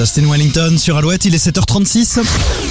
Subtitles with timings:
[0.00, 2.20] Justin Wellington sur Alouette, il est 7h36.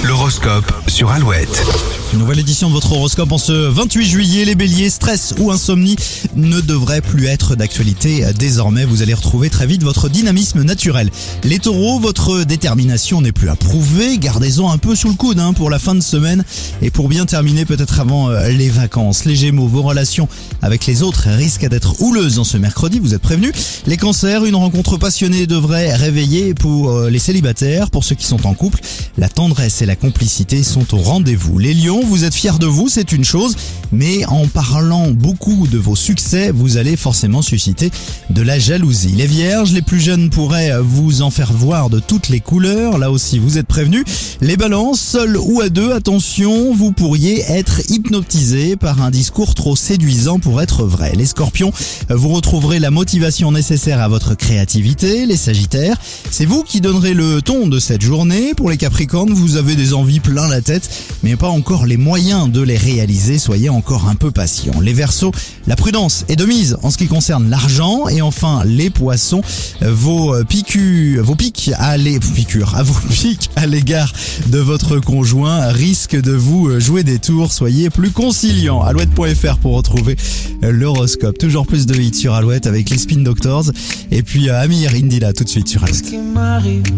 [0.02, 1.64] L'horoscope sur Alouette.
[2.12, 4.44] Une nouvelle édition de votre horoscope en ce 28 juillet.
[4.44, 5.94] Les béliers, stress ou insomnie
[6.34, 8.26] ne devrait plus être d'actualité.
[8.36, 11.08] Désormais, vous allez retrouver très vite votre dynamisme naturel.
[11.44, 14.18] Les taureaux, votre détermination n'est plus à prouver.
[14.18, 16.42] Gardez-en un peu sous le coude hein, pour la fin de semaine
[16.82, 19.24] et pour bien terminer peut-être avant euh, les vacances.
[19.24, 20.28] Les gémeaux, vos relations
[20.62, 23.52] avec les autres risquent d'être houleuses en ce mercredi, vous êtes prévenus.
[23.86, 27.90] Les cancers, une rencontre passionnée devrait réveiller pour euh, les célibataires.
[27.90, 28.80] Pour ceux qui sont en couple,
[29.18, 31.58] la tendresse et la complicité sont au rendez-vous.
[31.58, 33.56] Les lions, vous êtes fiers de vous, c'est une chose,
[33.92, 37.90] mais en parlant beaucoup de vos succès, vous allez forcément susciter
[38.30, 39.14] de la jalousie.
[39.16, 43.10] Les vierges, les plus jeunes pourraient vous en faire voir de toutes les couleurs, là
[43.10, 44.04] aussi vous êtes prévenus.
[44.40, 49.76] Les balances, seuls ou à deux, attention, vous pourriez être hypnotisé par un discours trop
[49.76, 51.12] séduisant pour être vrai.
[51.14, 51.72] Les scorpions,
[52.08, 55.26] vous retrouverez la motivation nécessaire à votre créativité.
[55.26, 55.96] Les sagittaires,
[56.30, 58.54] c'est vous qui donnerez le ton de cette journée.
[58.54, 60.90] Pour les capricornes, vous avez des envies plein la tête,
[61.22, 64.80] mais pas encore les moyens de les réaliser, soyez encore un peu patient.
[64.80, 65.32] Les versos,
[65.66, 69.42] la prudence est de mise en ce qui concerne l'argent et enfin les poissons,
[69.80, 74.12] vos piqûres, vos pics à les piqûres, à vos pics à l'égard
[74.48, 78.82] de votre conjoint risquent de vous jouer des tours, soyez plus conciliants.
[78.82, 80.16] Alouette.fr pour retrouver
[80.62, 81.38] l'horoscope.
[81.38, 83.70] Toujours plus de hits sur Alouette avec les Spin Doctors
[84.10, 86.12] et puis Amir Indila tout de suite sur Alouette.
[86.34, 86.89] M'arrive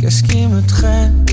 [0.00, 1.24] Qu'est-ce qui me traîne?